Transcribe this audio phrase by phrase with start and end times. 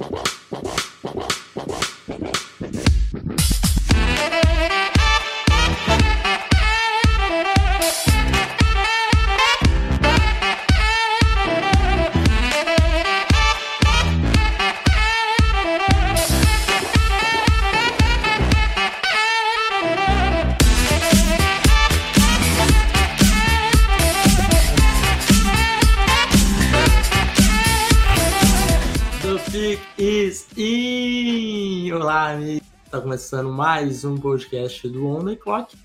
[0.00, 0.29] Wow.
[33.20, 35.76] Começando mais um podcast do On The Clock.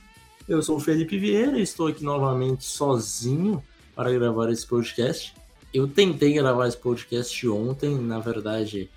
[0.47, 3.61] Eu sou o Felipe Vieira e estou aqui novamente sozinho
[3.93, 5.35] para gravar esse podcast.
[5.73, 8.89] Eu tentei gravar esse podcast ontem, na verdade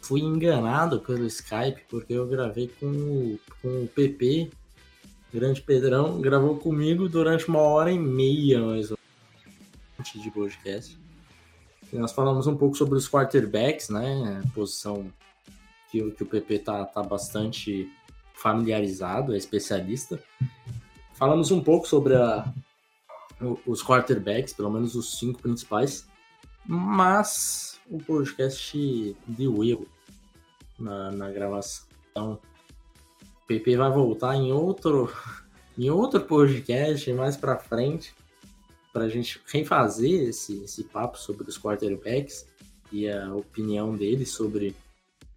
[0.00, 4.50] fui enganado pelo Skype, porque eu gravei com o, com o PP,
[5.34, 8.98] grande Pedrão, gravou comigo durante uma hora e meia mais ou
[9.98, 10.96] menos de podcast.
[11.92, 14.40] E nós falamos um pouco sobre os quarterbacks, né?
[14.54, 15.12] Posição
[15.90, 17.90] que, que o PP tá, tá bastante
[18.34, 20.22] familiarizado, é especialista.
[21.14, 22.52] Falamos um pouco sobre a,
[23.66, 26.06] os quarterbacks, pelo menos os cinco principais,
[26.66, 29.86] mas o podcast deu erro
[30.78, 31.86] na, na gravação.
[32.10, 32.40] Então,
[33.42, 35.12] o PP vai voltar em outro,
[35.76, 38.14] em outro podcast mais para frente
[38.92, 42.46] para a gente refazer esse, esse papo sobre os quarterbacks
[42.90, 44.74] e a opinião dele sobre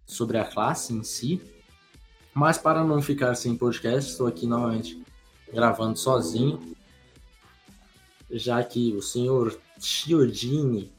[0.06, 1.40] sobre a classe em si.
[2.32, 5.02] Mas para não ficar sem podcast, estou aqui novamente
[5.52, 6.74] gravando sozinho,
[8.30, 10.92] já que o senhor Chiodini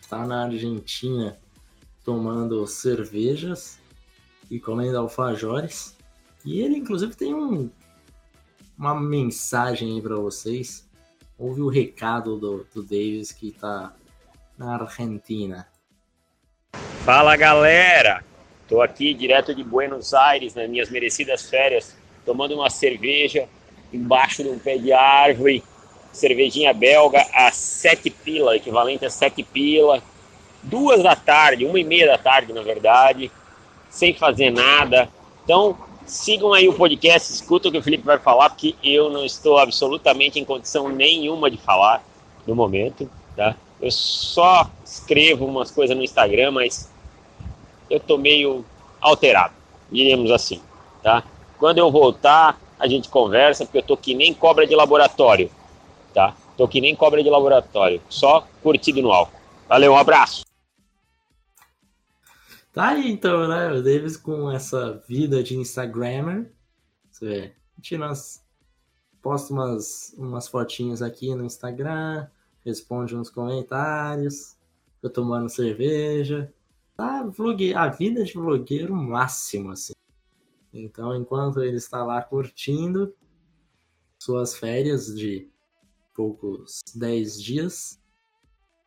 [0.00, 1.38] está na Argentina
[2.04, 3.78] tomando cervejas
[4.50, 5.96] e comendo alfajores.
[6.44, 7.70] E ele, inclusive, tem um,
[8.76, 10.88] uma mensagem aí para vocês.
[11.38, 13.94] Ouve o recado do, do Davis que está
[14.58, 15.66] na Argentina.
[17.04, 18.33] Fala galera!
[18.64, 23.46] Estou aqui direto de Buenos Aires, nas minhas merecidas férias, tomando uma cerveja
[23.92, 25.62] embaixo de um pé de árvore,
[26.10, 30.02] cervejinha belga a sete pila, equivalente a sete pila,
[30.62, 33.30] duas da tarde, uma e meia da tarde, na verdade,
[33.90, 35.10] sem fazer nada.
[35.44, 35.76] Então,
[36.06, 39.58] sigam aí o podcast, escutam o que o Felipe vai falar, porque eu não estou
[39.58, 42.02] absolutamente em condição nenhuma de falar
[42.46, 43.54] no momento, tá?
[43.78, 46.93] Eu só escrevo umas coisas no Instagram, mas
[47.90, 48.64] eu tô meio
[49.00, 49.54] alterado,
[49.90, 50.60] diríamos assim,
[51.02, 51.24] tá?
[51.58, 55.50] Quando eu voltar, a gente conversa, porque eu tô que nem cobra de laboratório,
[56.12, 56.34] tá?
[56.56, 59.40] Tô que nem cobra de laboratório, só curtido no álcool.
[59.68, 60.44] Valeu, um abraço!
[62.72, 63.72] Tá aí então, né?
[63.72, 66.52] O Davis com essa vida de Instagrammer.
[67.08, 68.44] Você vê, tira umas,
[69.22, 72.26] posta umas, umas fotinhas aqui no Instagram,
[72.64, 74.56] responde uns comentários,
[75.00, 76.52] tô tomando cerveja,
[76.96, 77.74] tá vlogue...
[77.74, 79.92] a vida de vlogueiro máximo, assim.
[80.72, 83.14] Então, enquanto ele está lá curtindo
[84.18, 85.48] suas férias de
[86.14, 88.00] poucos 10 dias,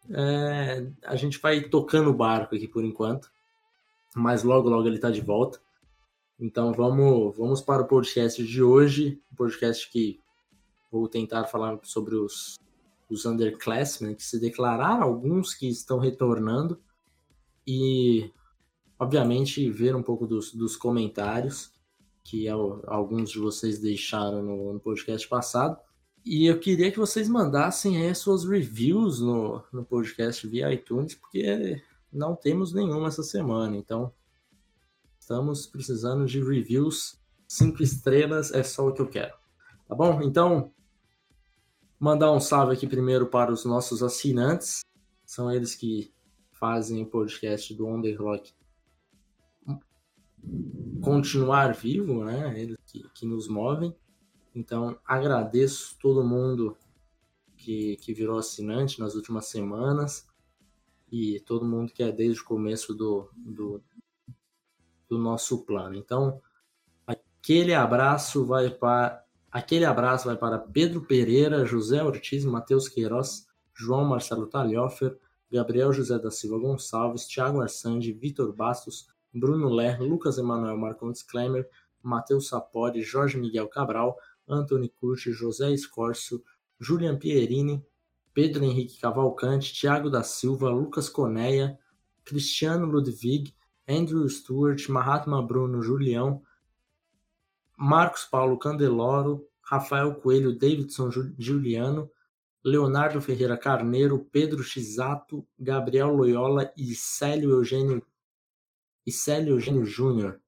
[0.10, 0.90] é...
[1.06, 3.32] a gente vai tocando o barco aqui por enquanto,
[4.16, 5.60] mas logo, logo ele está de volta.
[6.40, 10.20] Então, vamos, vamos para o podcast de hoje, um podcast que
[10.92, 12.60] vou tentar falar sobre os,
[13.10, 16.80] os underclassmen que se declararam, alguns que estão retornando,
[17.68, 18.32] e,
[18.98, 21.76] obviamente, ver um pouco dos, dos comentários
[22.24, 25.78] que alguns de vocês deixaram no, no, podcast passado.
[26.26, 31.82] E eu queria que vocês mandassem aí suas reviews no, no podcast via iTunes, porque
[32.12, 33.78] não temos nenhuma essa semana.
[33.78, 34.14] Então,
[35.18, 37.18] estamos precisando de reviews.
[37.48, 39.34] Cinco estrelas é só o que eu quero.
[39.88, 40.22] Tá bom?
[40.22, 40.74] Então,
[41.98, 44.82] mandar um salve aqui primeiro para os nossos assinantes.
[45.26, 46.14] São eles que
[46.60, 47.86] fazem o podcast do
[48.18, 48.54] Rock
[51.02, 52.60] continuar vivo, né?
[52.60, 53.96] Eles que, que nos movem.
[54.54, 56.76] Então, agradeço todo mundo
[57.56, 60.28] que, que virou assinante nas últimas semanas
[61.12, 63.82] e todo mundo que é desde o começo do, do,
[65.08, 65.96] do nosso plano.
[65.96, 66.42] Então,
[67.06, 74.06] aquele abraço vai para aquele abraço vai para Pedro Pereira, José Ortiz, Matheus Queiroz, João
[74.06, 75.18] Marcelo Talhofer,
[75.52, 81.68] Gabriel José da Silva Gonçalves, Thiago Arsandi, Vitor Bastos, Bruno Ler, Lucas Emanuel Marcondes Klemer,
[82.04, 84.16] Matheus Sapori, Jorge Miguel Cabral,
[84.48, 86.42] Anthony Curti, José Escorcio,
[86.80, 87.84] Julian Pierini,
[88.34, 91.78] Pedro Henrique Cavalcante, Thiago da Silva, Lucas Coneia,
[92.24, 93.54] Cristiano Ludwig,
[93.88, 96.42] Andrew Stewart, Mahatma Bruno Julião,
[97.78, 102.10] Marcos Paulo Candeloro, Rafael Coelho, Davidson Juliano,
[102.68, 108.06] Leonardo Ferreira Carneiro, Pedro Chisato, Gabriel Loyola e Célio Eugênio
[109.06, 110.42] e Célio Eugênio Júnior.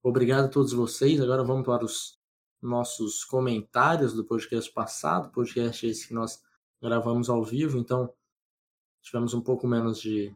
[0.00, 1.20] Obrigado a todos vocês.
[1.20, 2.16] Agora vamos para os
[2.62, 6.40] nossos comentários do podcast passado, podcast esse que nós
[6.80, 8.14] gravamos ao vivo, então
[9.02, 10.32] tivemos um pouco menos de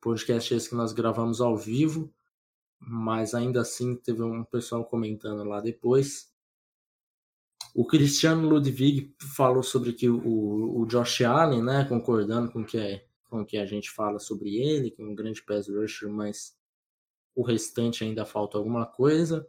[0.00, 2.14] podcast esse que nós gravamos ao vivo,
[2.78, 6.31] mas ainda assim teve um pessoal comentando lá depois.
[7.74, 13.06] O Cristiano Ludwig falou sobre que o, o Josh Allen, né, concordando com que é,
[13.30, 16.54] com que a gente fala sobre ele, que é um grande pass rusher, mas
[17.34, 19.46] o restante ainda falta alguma coisa.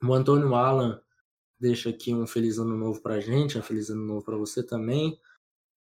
[0.00, 1.00] O Antônio Alan
[1.58, 5.18] deixa aqui um feliz ano novo pra gente, um feliz ano novo para você também.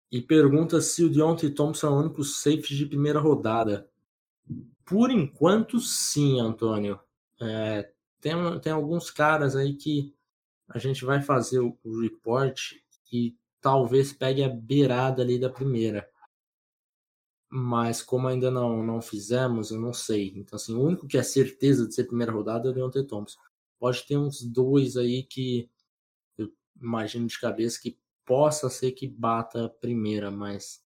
[0.09, 3.89] E pergunta se o Deontay Thompson é o único safety de primeira rodada.
[4.85, 6.99] Por enquanto, sim, Antônio.
[7.41, 7.91] É,
[8.21, 10.15] tem, tem alguns caras aí que
[10.69, 12.73] a gente vai fazer o, report
[13.11, 16.09] e talvez pegue a beirada ali da primeira.
[17.49, 20.33] Mas como ainda não, não fizemos, eu não sei.
[20.35, 23.39] Então, assim, o único que é certeza de ser primeira rodada é o Deontay Thompson.
[23.79, 25.69] Pode ter uns dois aí que
[26.37, 26.51] eu
[26.81, 30.83] imagino de cabeça que possa ser que bata a primeira, mas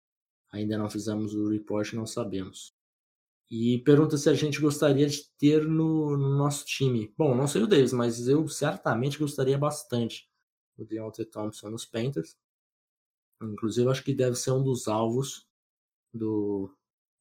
[0.53, 2.75] ainda não fizemos o report, não sabemos.
[3.55, 7.13] E pergunta se a gente gostaria de ter no, no nosso time.
[7.19, 10.27] Bom, não sei o Davis, mas eu certamente gostaria bastante
[10.75, 12.35] do Deontay Thompson nos Panthers.
[13.43, 15.47] Inclusive, acho que deve ser um dos alvos
[16.15, 16.75] do,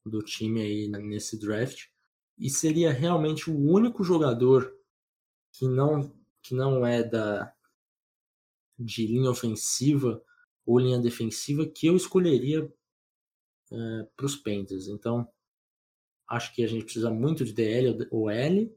[0.06, 1.88] do time aí nesse draft.
[2.38, 4.74] E seria realmente o único jogador
[5.52, 7.54] que não, que não é da
[8.78, 10.24] de linha ofensiva
[10.64, 12.72] ou linha defensiva que eu escolheria
[13.70, 14.88] é, para os Panthers.
[14.88, 15.30] Então,
[16.32, 18.74] acho que a gente precisa muito de DL ou L.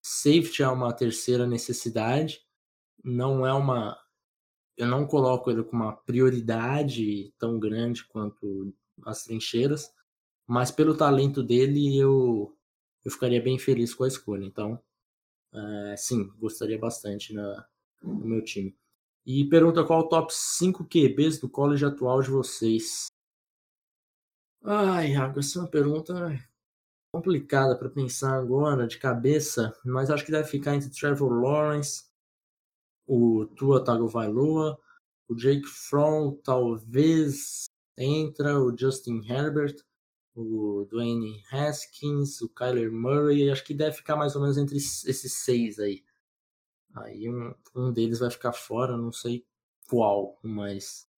[0.00, 2.40] Safety é uma terceira necessidade.
[3.02, 3.98] Não é uma.
[4.76, 8.72] Eu não coloco ele com uma prioridade tão grande quanto
[9.04, 9.92] as trincheiras,
[10.46, 12.56] mas pelo talento dele eu,
[13.04, 14.44] eu ficaria bem feliz com a escolha.
[14.44, 14.80] Então,
[15.52, 17.66] é, sim, gostaria bastante na,
[18.02, 18.76] no meu time.
[19.26, 23.11] E pergunta qual o top 5 QBs do college atual de vocês.
[24.64, 26.14] Ai, Iago, essa é uma pergunta
[27.12, 32.04] complicada para pensar agora de cabeça, mas acho que deve ficar entre Trevor Lawrence,
[33.04, 34.78] o Tua Tagovailoa,
[35.28, 37.64] o Jake Fromm talvez
[37.98, 39.76] entra, o Justin Herbert,
[40.32, 45.32] o Dwayne Haskins, o Kyler Murray, acho que deve ficar mais ou menos entre esses
[45.32, 46.04] seis aí.
[46.94, 49.44] Aí um, um deles vai ficar fora, não sei
[49.88, 51.08] qual, mas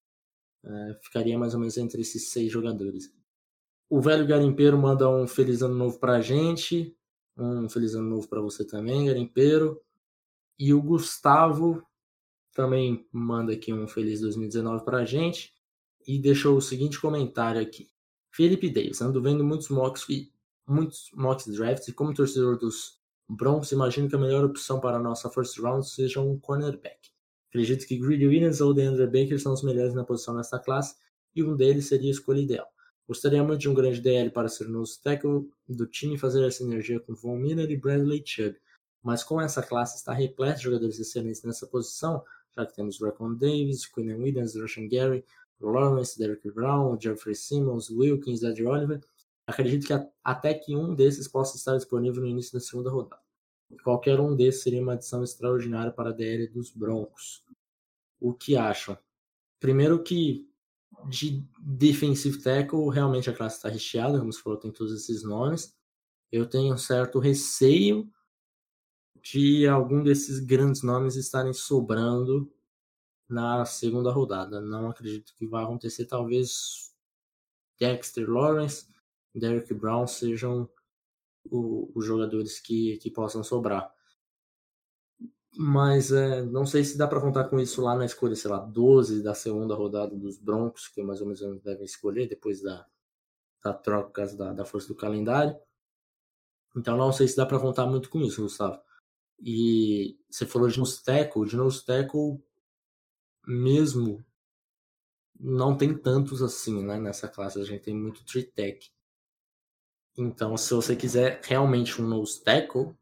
[0.63, 3.13] é, ficaria mais ou menos entre esses seis jogadores.
[3.89, 6.95] O velho garimpeiro manda um feliz ano novo pra gente.
[7.37, 9.81] Um feliz ano novo para você também, garimpeiro.
[10.57, 11.85] E o Gustavo
[12.53, 15.53] também manda aqui um feliz 2019 pra gente
[16.07, 17.89] e deixou o seguinte comentário aqui.
[18.31, 20.31] Felipe Davis, ando vendo muitos mocks e
[20.67, 24.99] muitos mocks drafts e como torcedor dos Broncos, imagino que a melhor opção para a
[24.99, 27.09] nossa first round seja um cornerback.
[27.49, 30.95] Acredito que Greedy Williams ou DeAndre Baker são os melhores na posição nesta classe
[31.35, 32.67] e um deles seria a escolha ideal.
[33.07, 36.45] Gostaria muito de um grande DL para ser o nosso tackle do time e fazer
[36.45, 38.57] essa energia com Von Miller e Bradley Chubb.
[39.03, 42.23] Mas como essa classe está repleta de jogadores excelentes nessa posição,
[42.55, 45.23] já que temos Racon Davis, Quinn Williams, Russian Gary,
[45.61, 48.99] Lawrence, Derek Brown, Jeffrey Simmons, Wilkins, Ed Oliver.
[49.45, 49.93] Acredito que
[50.23, 53.21] até que um desses possa estar disponível no início da segunda rodada.
[53.83, 57.43] Qualquer um desses seria uma adição extraordinária para a DL dos Broncos.
[58.19, 58.97] O que acham?
[59.59, 60.49] Primeiro que
[61.07, 65.75] de defensive tackle, realmente a classe está recheada, como você falou, tem todos esses nomes.
[66.31, 68.09] Eu tenho um certo receio
[69.21, 72.51] de algum desses grandes nomes estarem sobrando
[73.27, 74.61] na segunda rodada.
[74.61, 76.05] Não acredito que vai acontecer.
[76.05, 76.93] Talvez
[77.79, 78.87] Dexter Lawrence,
[79.33, 80.69] Derek Brown sejam
[81.49, 83.94] os jogadores que, que possam sobrar.
[85.57, 88.59] Mas é, não sei se dá para contar com isso lá na escolha, sei lá,
[88.59, 92.85] 12 da segunda rodada dos Broncos, que mais ou menos devem escolher depois da,
[93.63, 95.55] da troca da, da força do calendário.
[96.75, 98.79] Então não sei se dá para contar muito com isso, Gustavo.
[99.39, 102.41] E você falou de nose tackle, de nose tackle
[103.47, 104.25] mesmo
[105.39, 108.91] não tem tantos assim, né, nessa classe, a gente tem muito tree tech.
[110.17, 112.95] Então, se você quiser realmente um nose tackle,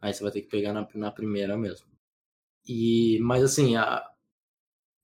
[0.00, 1.86] aí você vai ter que pegar na, na primeira mesmo.
[2.66, 4.04] E, mas assim, a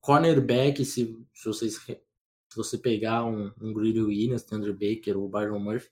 [0.01, 5.59] cornerback, se, se, vocês, se você pegar um, um Greedy Williams, DeAndre Baker ou Byron
[5.59, 5.91] Murphy,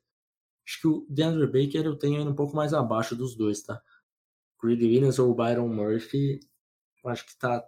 [0.67, 3.83] acho que o DeAndre Baker eu tenho um pouco mais abaixo dos dois, tá?
[4.63, 6.41] Greedy Williams ou Byron Murphy,
[7.07, 7.65] acho que tá,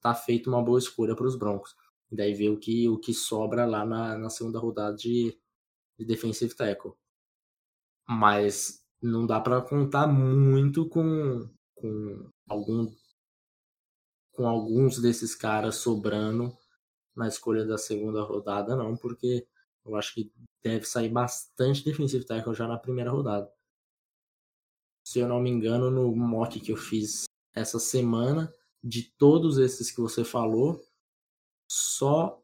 [0.00, 1.74] tá feito uma boa escolha para os Broncos.
[2.10, 5.38] Daí ver o que, o que sobra lá na, na segunda rodada de,
[5.98, 6.92] de defensive tackle.
[8.08, 12.92] Mas não dá para contar muito com, com algum
[14.32, 16.56] com alguns desses caras sobrando
[17.16, 19.44] na escolha da segunda rodada, não, porque
[19.84, 23.52] eu acho que deve sair bastante defensive tackle já na primeira rodada.
[25.04, 28.52] Se eu não me engano, no mock que eu fiz essa semana,
[28.82, 30.80] de todos esses que você falou,
[31.68, 32.40] só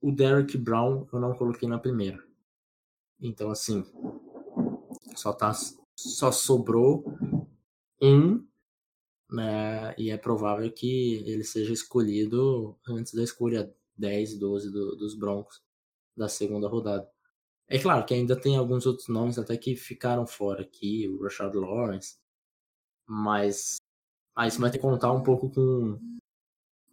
[0.00, 2.24] o Derek Brown eu não coloquei na primeira.
[3.20, 3.84] Então, assim,
[5.14, 5.52] só, tá,
[5.96, 7.04] só sobrou
[8.00, 8.46] um,
[9.30, 9.94] né?
[9.98, 15.62] E é provável que ele seja escolhido antes da escolha 10, 12 do, dos Broncos
[16.16, 17.08] da segunda rodada.
[17.66, 21.54] É claro que ainda tem alguns outros nomes até que ficaram fora aqui, o Rashad
[21.54, 22.18] Lawrence,
[23.06, 23.76] mas
[24.36, 25.98] aí você vai ter que contar um pouco com,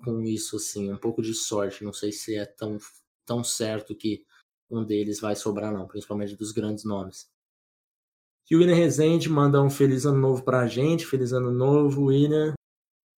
[0.03, 1.84] com isso, assim, um pouco de sorte.
[1.84, 2.77] Não sei se é tão,
[3.25, 4.25] tão certo que
[4.70, 7.29] um deles vai sobrar, não, principalmente dos grandes nomes.
[8.45, 12.53] Que o William Rezende manda um feliz ano novo pra gente, feliz ano novo, William.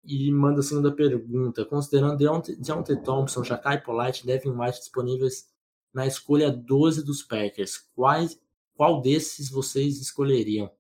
[0.04, 1.66] E manda a segunda pergunta.
[1.66, 5.50] Considerando Deontay, Thompson, Jacai Polite e Devin White disponíveis
[5.94, 8.40] na escolha 12 dos Packers, quais,
[8.76, 10.72] qual desses vocês escolheriam?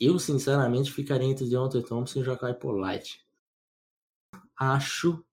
[0.00, 3.24] Eu, sinceramente, ficaria entre Deontay Thompson e Jacai Polite.
[4.58, 5.24] Acho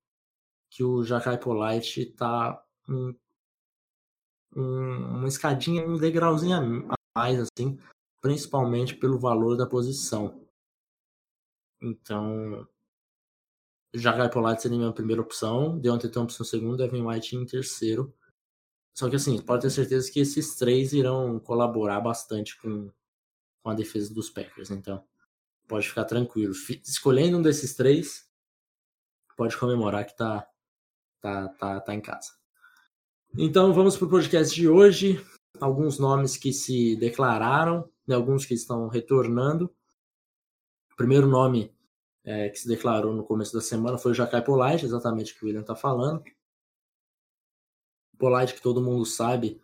[0.70, 3.16] que o Jacai Polite tá um,
[4.56, 7.78] um, uma escadinha, um degrauzinho a mais, assim,
[8.24, 10.48] principalmente pelo valor da posição.
[11.82, 12.66] Então,
[13.94, 18.16] Jacai Polite seria minha primeira opção, Deontay Thompson segundo, Devin White em terceiro.
[18.96, 22.90] Só que assim, pode ter certeza que esses três irão colaborar bastante com,
[23.62, 24.72] com a defesa dos Packers.
[24.72, 25.06] Então,
[25.68, 26.54] pode ficar tranquilo.
[26.82, 28.32] Escolhendo um desses três,
[29.36, 30.48] pode comemorar que tá,
[31.20, 32.32] tá, tá, tá em casa.
[33.38, 35.22] Então, vamos para o podcast de hoje.
[35.60, 39.74] Alguns nomes que se declararam e alguns que estão retornando.
[40.92, 41.74] O primeiro nome
[42.24, 45.44] é, que se declarou no começo da semana foi o Jacai Polite, exatamente o que
[45.44, 46.24] o William está falando.
[48.18, 49.62] Polite, que todo mundo sabe,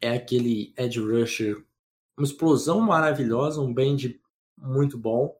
[0.00, 1.64] é aquele edge rusher,
[2.16, 4.20] uma explosão maravilhosa, um bend
[4.56, 5.38] muito bom.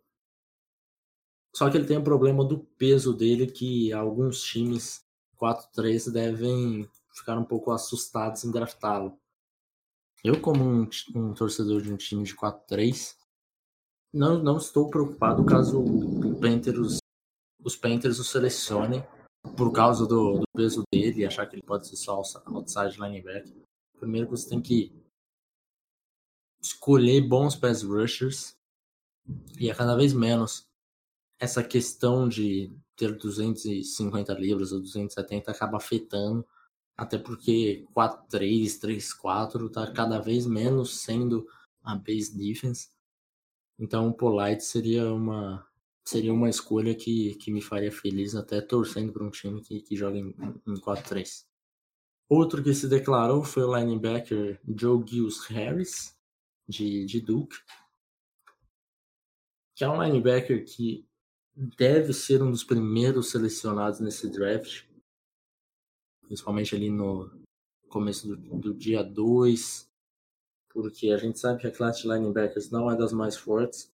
[1.55, 5.05] Só que ele tem o um problema do peso dele, que alguns times
[5.37, 9.19] 4-3 devem ficar um pouco assustados em draftá-lo.
[10.23, 13.17] Eu, como um, um, torcedor de um time de 4-3,
[14.13, 16.99] não, não estou preocupado caso o Panthers,
[17.65, 19.03] os Panthers o selecionem
[19.57, 23.55] por causa do, do, peso dele, achar que ele pode ser só outside linebacker.
[23.99, 24.93] Primeiro você tem que
[26.61, 28.55] escolher bons pass rushers
[29.59, 30.67] e é cada vez menos
[31.39, 36.47] essa questão de ter 250 libras ou 270 acaba afetando,
[37.01, 41.49] até porque 4-3, 3-4 tá cada vez menos sendo
[41.83, 42.91] a base defense.
[43.79, 45.67] Então o Polite seria uma
[46.05, 49.97] seria uma escolha que, que me faria feliz, até torcendo para um time que, que
[49.97, 50.35] joga em,
[50.67, 51.47] em 4-3.
[52.29, 56.15] Outro que se declarou foi o linebacker Joe Gills Harris,
[56.69, 57.57] de, de Duke,
[59.75, 61.09] que é um linebacker que
[61.79, 64.85] deve ser um dos primeiros selecionados nesse draft,
[66.31, 67.29] principalmente ali no
[67.89, 69.91] começo do, do dia 2,
[70.69, 73.93] porque a gente sabe que a classe de linebackers não é das mais fortes,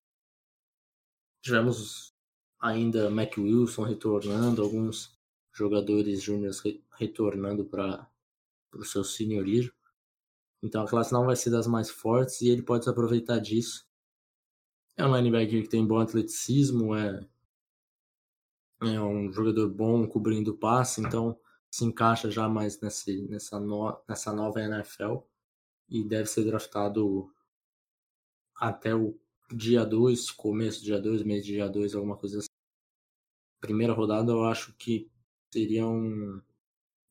[1.44, 2.16] Tivemos
[2.58, 5.14] ainda Mac Wilson retornando, alguns
[5.52, 8.10] jogadores júniores re retornando para
[8.74, 9.74] o seu senhorismo.
[10.64, 13.86] Então a classe não vai ser das mais fortes e ele pode se aproveitar disso.
[14.96, 17.28] É um linebacker que tem bom atleticismo, é,
[18.84, 21.38] é um jogador bom cobrindo passe, então
[21.74, 25.22] se encaixa já mais nesse, nessa, no, nessa nova NFL
[25.90, 27.34] e deve ser draftado
[28.56, 29.20] até o
[29.52, 32.48] dia 2, começo dia 2, mês de dia 2, alguma coisa assim.
[33.60, 35.10] Primeira rodada eu acho que
[35.52, 36.40] seria um,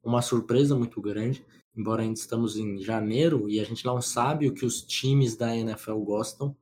[0.01, 1.45] uma surpresa muito grande,
[1.77, 5.57] embora ainda estamos em janeiro e a gente não sabe o que os times da
[5.57, 6.57] NFL gostam.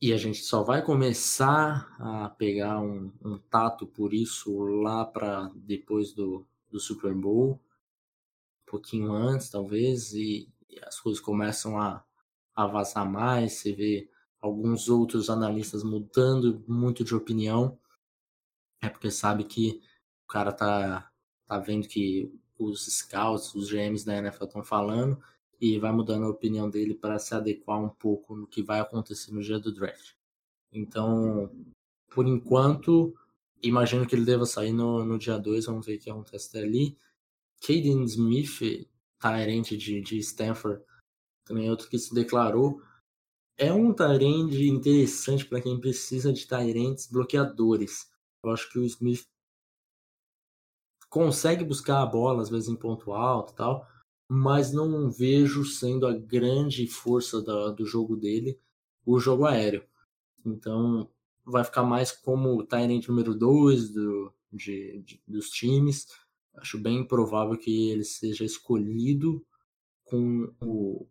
[0.00, 5.50] E a gente só vai começar a pegar um, um tato por isso lá para
[5.54, 12.04] depois do, do Super Bowl, um pouquinho antes talvez, e, e as coisas começam a,
[12.54, 17.78] a vazar mais, você vê alguns outros analistas mudando muito de opinião,
[18.82, 19.80] é porque sabe que
[20.24, 21.10] o cara tá,
[21.46, 25.18] tá vendo que os scouts, os GMs da NFL estão falando
[25.60, 29.32] e vai mudando a opinião dele para se adequar um pouco no que vai acontecer
[29.32, 30.14] no dia do draft.
[30.72, 31.50] Então,
[32.10, 33.14] por enquanto,
[33.62, 36.96] imagino que ele deva sair no, no dia 2, vamos ver o que acontece ali.
[37.60, 40.82] Caden Smith, Tyrant de, de Stanford,
[41.44, 42.82] também é outro que se declarou.
[43.56, 48.10] É um Tyrande interessante para quem precisa de Tyrands bloqueadores.
[48.44, 49.26] Eu acho que o Smith
[51.08, 53.88] consegue buscar a bola, às vezes em ponto alto e tal,
[54.28, 58.58] mas não vejo sendo a grande força da, do jogo dele
[59.04, 59.84] o jogo aéreo.
[60.44, 61.08] Então
[61.44, 66.08] vai ficar mais como o Tyrant número 2 do, de, de, dos times.
[66.56, 69.46] Acho bem provável que ele seja escolhido
[70.04, 71.06] com o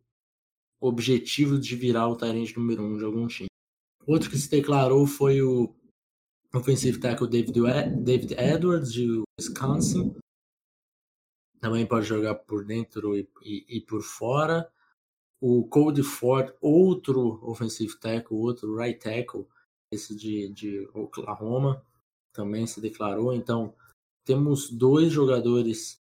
[0.80, 3.50] objetivo de virar o Tyrant número 1 um de algum time.
[4.06, 5.74] Outro que se declarou foi o
[6.54, 7.60] offensive tackle David,
[8.04, 10.16] David Edwards, de Wisconsin.
[11.66, 14.72] Também pode jogar por dentro e, e, e por fora.
[15.42, 19.48] O Cody Ford, outro offensive tackle, outro right tackle,
[19.90, 21.84] esse de, de Oklahoma,
[22.32, 23.34] também se declarou.
[23.34, 23.74] Então,
[24.24, 26.00] temos dois jogadores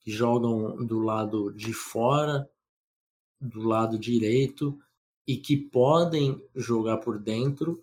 [0.00, 2.50] que jogam do lado de fora,
[3.40, 4.76] do lado direito,
[5.24, 7.80] e que podem jogar por dentro.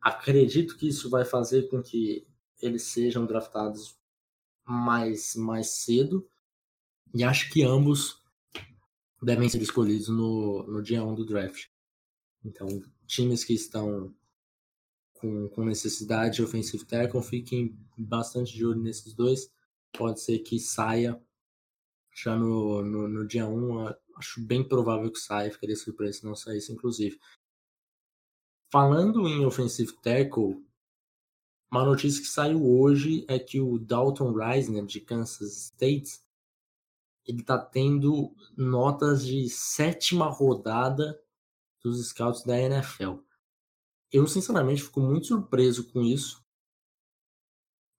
[0.00, 2.26] Acredito que isso vai fazer com que
[2.60, 4.01] eles sejam draftados
[4.64, 6.28] mais, mais cedo.
[7.14, 8.22] E acho que ambos
[9.22, 11.68] devem ser escolhidos no, no dia 1 do draft.
[12.44, 12.66] Então,
[13.06, 14.14] times que estão
[15.14, 19.52] com, com necessidade de offensive tackle, fiquem bastante de olho nesses dois.
[19.92, 21.20] Pode ser que saia
[22.14, 23.88] já no, no, no dia 1.
[24.16, 27.18] Acho bem provável que saia, ficaria surpreso se não saísse, inclusive.
[28.70, 30.64] Falando em offensive tackle,
[31.72, 36.20] uma notícia que saiu hoje é que o Dalton Reisner, de Kansas State,
[37.26, 41.18] ele está tendo notas de sétima rodada
[41.82, 43.20] dos scouts da NFL.
[44.12, 46.44] Eu, sinceramente, fico muito surpreso com isso,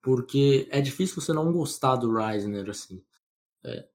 [0.00, 3.04] porque é difícil você não gostar do Reisner, assim.
[3.64, 3.88] É,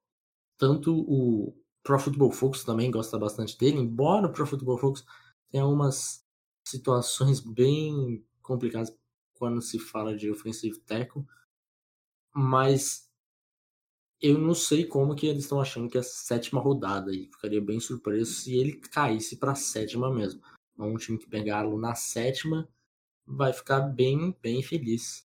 [0.58, 5.06] tanto o Pro Football Focus também gosta bastante dele, embora o Pro Football Focus
[5.50, 6.22] tenha umas
[6.66, 8.99] situações bem complicadas
[9.40, 11.26] quando se fala de offensive tackle,
[12.36, 13.10] mas
[14.22, 17.62] eu não sei como que eles estão achando que é a sétima rodada e ficaria
[17.62, 20.42] bem surpreso se ele caísse para a sétima mesmo.
[20.78, 22.68] Um time que pegá-lo na sétima
[23.26, 25.26] vai ficar bem, bem feliz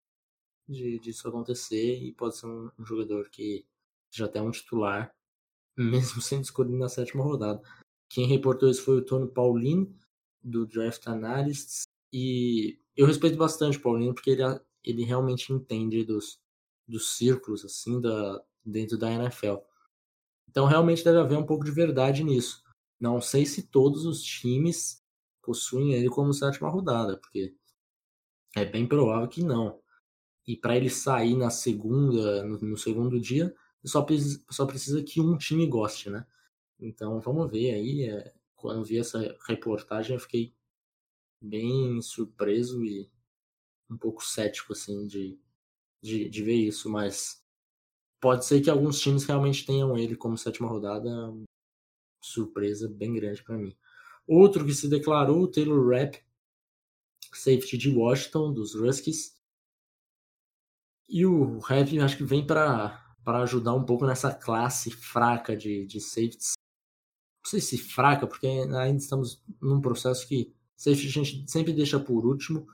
[0.67, 3.65] de disso acontecer e pode ser um, um jogador que
[4.11, 5.13] já tem um titular,
[5.75, 7.61] mesmo sendo escolhido na sétima rodada.
[8.09, 9.91] Quem reportou isso foi o Tony Paulino,
[10.43, 14.43] do Draft Analysts, e eu respeito bastante o Paulinho porque ele,
[14.83, 16.39] ele realmente entende dos,
[16.87, 19.57] dos círculos assim da, dentro da NFL.
[20.49, 22.63] Então realmente deve haver um pouco de verdade nisso.
[22.99, 25.03] Não sei se todos os times
[25.41, 27.55] possuem ele como sétima rodada, porque
[28.55, 29.81] é bem provável que não.
[30.47, 33.53] E para ele sair na segunda, no, no segundo dia,
[33.83, 36.25] só precisa, só precisa que um time goste, né?
[36.79, 38.09] Então vamos ver aí.
[38.09, 40.53] É, quando vi essa reportagem, eu fiquei
[41.43, 43.11] bem surpreso e
[43.89, 45.37] um pouco cético, assim, de,
[46.01, 47.43] de, de ver isso, mas
[48.19, 51.09] pode ser que alguns times realmente tenham ele como sétima rodada,
[52.23, 53.75] surpresa bem grande para mim.
[54.25, 56.17] Outro que se declarou, o Taylor Rapp,
[57.33, 59.35] safety de Washington, dos Ruskies.
[61.09, 65.99] E o Rapp acho que vem para ajudar um pouco nessa classe fraca de, de
[65.99, 66.53] safeties.
[67.43, 71.97] Não sei se fraca, porque ainda estamos num processo que Safety a gente sempre deixa
[71.97, 72.67] por último,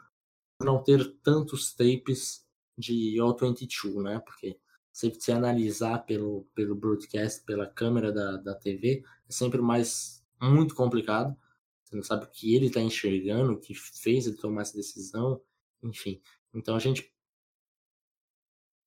[0.60, 2.44] não ter tantos tapes
[2.76, 4.20] de All-22, né?
[4.20, 4.60] Porque
[4.92, 10.74] sempre se analisar pelo, pelo broadcast, pela câmera da, da TV, é sempre mais muito
[10.74, 11.38] complicado.
[11.84, 15.40] Você não sabe o que ele está enxergando, o que fez ele tomar essa decisão,
[15.84, 16.20] enfim.
[16.52, 17.14] Então a gente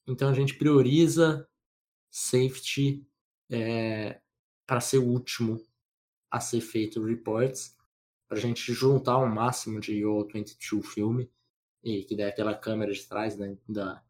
[0.04, 1.48] então a gente prioriza
[2.10, 3.06] safety
[3.48, 4.20] é,
[4.66, 5.64] para ser o último
[6.28, 7.76] a ser feito reports
[8.32, 11.30] para a gente juntar o máximo de O22 filme
[11.84, 14.02] e que der aquela câmera de trás né, da,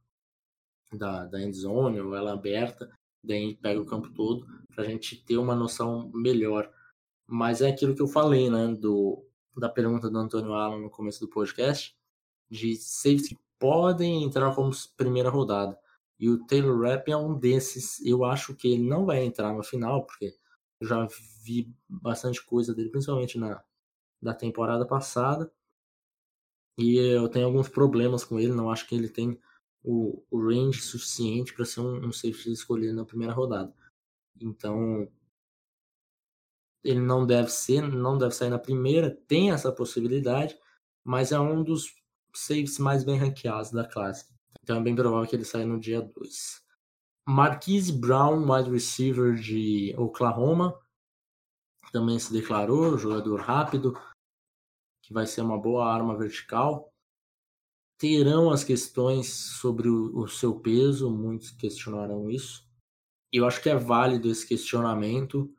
[0.93, 2.89] da, da endzone ou ela aberta,
[3.21, 6.73] daí pega o campo todo para a gente ter uma noção melhor.
[7.27, 11.19] Mas é aquilo que eu falei, né, do, da pergunta do Antônio Alan no começo
[11.19, 11.97] do podcast,
[12.49, 15.77] de safety que podem entrar como primeira rodada.
[16.17, 18.01] E o Taylor Rapp é um desses.
[18.07, 20.33] Eu acho que ele não vai entrar no final, porque
[20.81, 21.09] eu já
[21.45, 23.61] vi bastante coisa dele, principalmente na,
[24.23, 25.53] da temporada passada.
[26.79, 29.39] E eu tenho alguns problemas com ele, não acho que ele tem
[29.83, 33.75] o, o range suficiente para ser um, um safety escolhido na primeira rodada.
[34.41, 35.09] Então,
[36.83, 40.59] ele não deve ser, não deve sair na primeira, tem essa possibilidade,
[41.05, 41.95] mas é um dos
[42.35, 44.33] safes mais bem ranqueados da classe.
[44.63, 46.63] Então é bem provável que ele saia no dia 2.
[47.29, 50.77] Marquise Brown, wide receiver de Oklahoma,
[51.93, 53.97] também se declarou, jogador rápido,
[55.03, 56.93] que vai ser uma boa arma vertical.
[57.99, 62.67] Terão as questões sobre o, o seu peso, muitos questionarão isso.
[63.33, 65.53] Eu acho que é válido esse questionamento,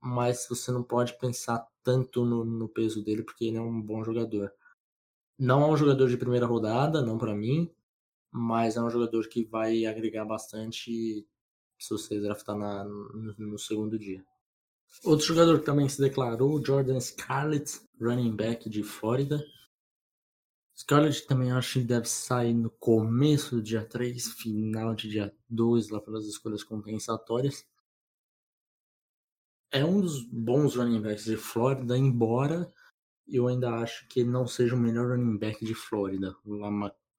[0.00, 4.04] mas você não pode pensar tanto no, no peso dele, porque ele é um bom
[4.04, 4.52] jogador.
[5.38, 7.72] Não é um jogador de primeira rodada, não para mim,
[8.30, 11.26] mas é um jogador que vai agregar bastante
[11.78, 14.24] se você draftar na, no, no segundo dia.
[15.04, 19.42] Outro jogador que também se declarou, Jordan Scarlett, running back de Flórida.
[20.76, 25.90] Scarlett também acho que deve sair no começo do dia 3, final de dia 2,
[25.90, 27.66] lá pelas escolhas compensatórias.
[29.70, 32.72] É um dos bons running backs de Flórida, embora
[33.28, 36.34] eu ainda acho que ele não seja o melhor running back de Flórida.
[36.44, 36.56] O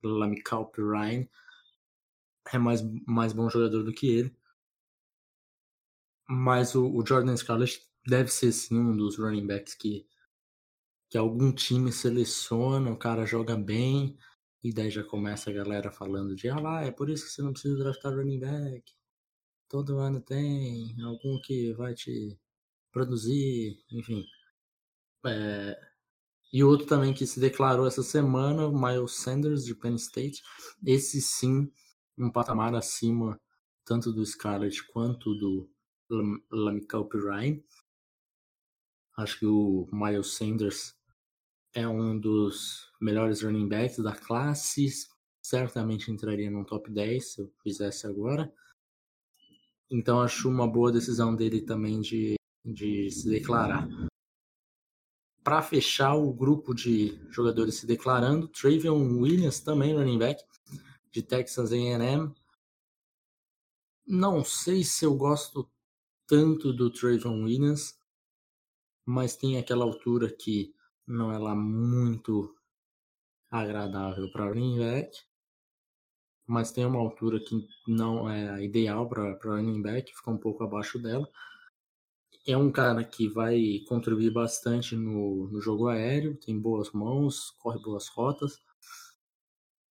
[0.07, 1.29] Lamical Pirine
[2.51, 4.35] é mais, mais bom jogador do que ele.
[6.33, 10.07] Mas o, o Jordan Scarlett deve ser sim um dos running backs que,
[11.09, 14.17] que algum time seleciona, o cara joga bem,
[14.63, 17.41] e daí já começa a galera falando de ah lá, é por isso que você
[17.41, 18.93] não precisa draftar running back.
[19.67, 22.39] Todo ano tem algum que vai te
[22.93, 24.25] produzir, enfim.
[25.25, 25.77] É...
[26.53, 30.41] E outro também que se declarou essa semana, Miles Sanders de Penn State.
[30.85, 31.71] Esse sim,
[32.17, 33.39] um patamar acima
[33.85, 35.69] tanto do Scarlett quanto do
[36.51, 37.63] Lamical Pirine.
[39.17, 40.95] Acho que o Miles Sanders
[41.73, 44.87] é um dos melhores running backs da classe.
[45.41, 48.53] Certamente entraria no top 10 se eu fizesse agora.
[49.89, 53.87] Então acho uma boa decisão dele também de, de se declarar.
[55.43, 60.41] Para fechar o grupo de jogadores se declarando, Travion Williams também running back
[61.11, 62.31] de Texas A&M.
[64.05, 65.69] Não sei se eu gosto
[66.31, 67.99] tanto do Trayvon Williams,
[69.05, 70.73] mas tem aquela altura que
[71.05, 72.55] não é lá muito
[73.49, 75.11] agradável para running back,
[76.47, 80.97] mas tem uma altura que não é ideal para running back, fica um pouco abaixo
[80.97, 81.29] dela.
[82.47, 87.77] É um cara que vai contribuir bastante no, no jogo aéreo, tem boas mãos, corre
[87.81, 88.57] boas rotas,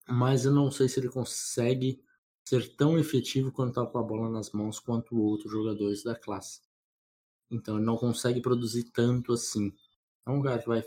[0.08, 2.00] mas eu não sei se ele consegue
[2.48, 6.62] ser tão efetivo quando está com a bola nas mãos quanto outros jogadores da classe.
[7.52, 9.76] Então ele não consegue produzir tanto assim.
[10.26, 10.82] É um cara que vai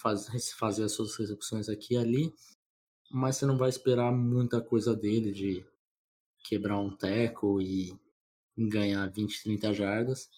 [0.00, 2.34] fazer, fazer as suas execuções aqui e ali,
[3.10, 5.66] mas você não vai esperar muita coisa dele de
[6.42, 7.94] quebrar um teco e
[8.56, 10.30] ganhar 20, 30 jardas.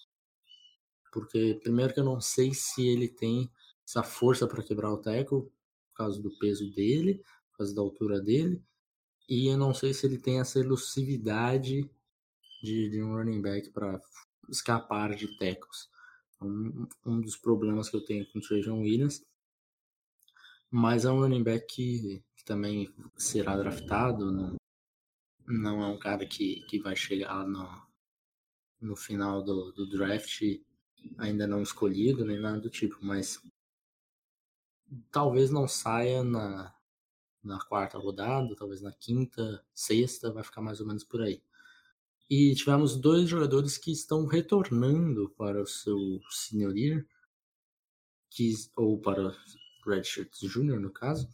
[1.13, 3.49] Porque primeiro que eu não sei se ele tem
[3.87, 5.53] essa força para quebrar o teco
[5.87, 8.61] por causa do peso dele, por causa da altura dele,
[9.31, 11.89] e eu não sei se ele tem essa elusividade
[12.61, 14.01] de, de um running back para
[14.49, 15.89] escapar de tackles.
[16.43, 19.25] Um, um, dos problemas que eu tenho com o Trajan Williams.
[20.69, 24.33] Mas é um running back que, que também será draftado.
[24.33, 24.57] Não,
[25.47, 27.69] não é um cara que, que vai chegar no,
[28.81, 30.43] no final do, do draft
[31.19, 32.99] ainda não escolhido, nem nada do tipo.
[33.01, 33.41] Mas
[35.13, 36.75] talvez não saia na,
[37.43, 41.43] na quarta rodada, talvez na quinta, sexta, vai ficar mais ou menos por aí.
[42.29, 46.73] E tivemos dois jogadores que estão retornando para o seu senior
[48.31, 49.37] que, ou para
[49.85, 51.29] Redshirt Junior, no caso.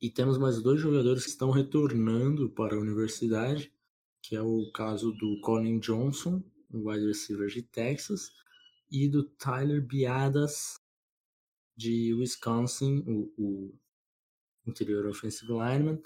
[0.00, 3.72] E temos mais dois jogadores que estão retornando para a universidade,
[4.20, 8.32] que é o caso do Colin Johnson, o wide receiver de Texas,
[8.90, 10.80] e do Tyler Biadas,
[11.76, 13.74] de Wisconsin, o, o
[14.66, 16.00] interior offensive lineman,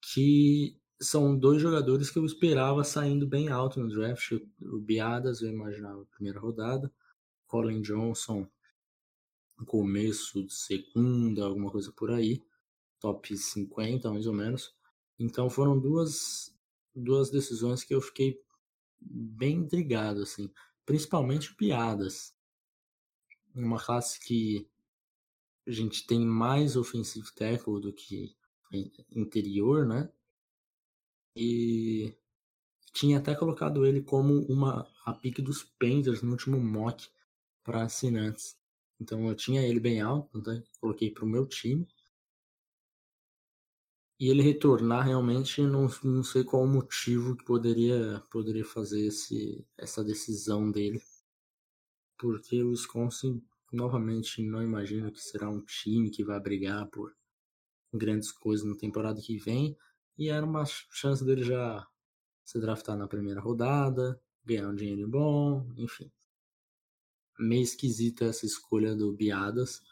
[0.00, 4.32] que são dois jogadores que eu esperava saindo bem alto no draft.
[4.60, 6.92] O Biadas eu imaginava primeira rodada,
[7.46, 8.48] Colin Johnson
[9.64, 12.42] começo de segunda, alguma coisa por aí,
[13.00, 14.74] top 50 mais ou menos.
[15.18, 16.54] Então foram duas
[16.94, 18.40] duas decisões que eu fiquei
[19.00, 20.50] bem intrigado assim,
[20.84, 22.34] principalmente Piadas.
[23.54, 24.68] Uma classe que
[25.66, 28.36] a gente tem mais offensive tackle do que
[29.10, 30.10] interior, né?
[31.36, 32.14] E
[32.92, 37.08] tinha até colocado ele como uma a pique dos Panthers no último mock
[37.62, 38.56] para assinantes.
[39.00, 41.86] Então eu tinha ele bem alto, então coloquei para o meu time.
[44.18, 49.66] E ele retornar realmente não, não sei qual o motivo que poderia poderia fazer esse
[49.76, 51.02] essa decisão dele.
[52.16, 53.42] Porque o Wisconsin
[53.74, 57.14] novamente não imagino que será um time que vai brigar por
[57.92, 59.76] grandes coisas na temporada que vem.
[60.16, 61.86] E era uma chance dele já
[62.44, 66.10] se draftar na primeira rodada, ganhar um dinheiro bom, enfim.
[67.38, 69.82] Meio esquisita essa escolha do Biadas.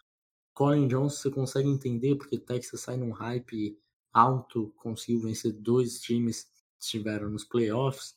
[0.55, 3.79] Colin Jones você consegue entender porque Texas sai num hype
[4.12, 8.14] alto, conseguiu vencer dois times que estiveram nos playoffs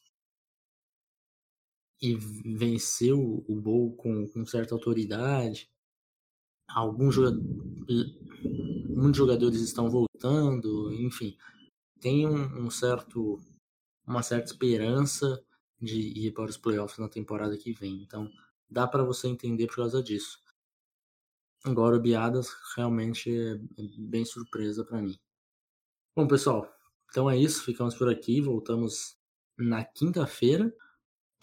[2.05, 5.69] e venceu o Bowl com, com certa autoridade.
[6.67, 7.45] Alguns jogadores,
[8.89, 11.35] muitos jogadores estão voltando, enfim,
[11.99, 13.39] tem um, um certo,
[14.05, 15.43] uma certa esperança
[15.81, 18.03] de ir para os playoffs na temporada que vem.
[18.03, 18.29] Então,
[18.69, 20.39] dá para você entender por causa disso.
[21.63, 23.57] Agora, o Biadas realmente é
[23.97, 25.17] bem surpresa para mim.
[26.15, 26.71] Bom, pessoal,
[27.09, 27.63] então é isso.
[27.63, 28.39] Ficamos por aqui.
[28.39, 29.17] Voltamos
[29.57, 30.71] na quinta-feira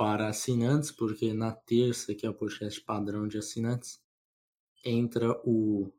[0.02, 4.02] para assinantes, porque na terça, que é o podcast padrão de assinantes,
[4.84, 5.92] entra o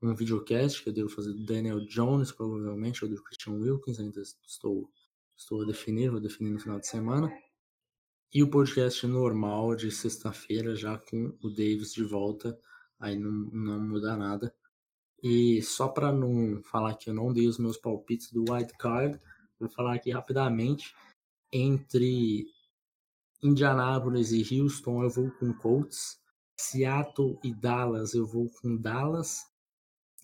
[0.00, 4.22] um videocast que eu devo fazer do Daniel Jones, provavelmente, ou do Christian Wilkins, ainda
[4.22, 4.90] estou,
[5.36, 7.30] estou a definir, vou definir no final de semana.
[8.32, 12.58] E o podcast normal de sexta-feira, já com o Davis de volta,
[12.98, 14.54] aí não, não muda nada.
[15.22, 19.20] E só para não falar que eu não dei os meus palpites do White Card,
[19.60, 20.94] vou falar aqui rapidamente.
[21.52, 22.46] Entre
[23.42, 26.18] Indianapolis e Houston, eu vou com Colts.
[26.60, 29.46] Seattle e Dallas, eu vou com Dallas.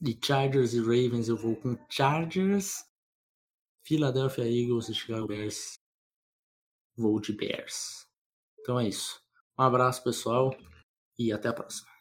[0.00, 2.84] De Chargers e Ravens eu vou com Chargers.
[3.84, 5.74] Philadelphia Eagles e Chicago Bears.
[6.96, 8.06] Vou de Bears.
[8.60, 9.20] Então é isso.
[9.58, 10.56] Um abraço, pessoal,
[11.18, 11.93] e até a próxima.